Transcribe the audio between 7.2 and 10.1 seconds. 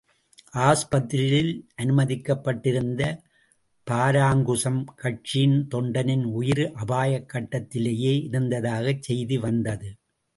கட்டத்திலேயே இருந்ததாகச் செய்தி வந்தது.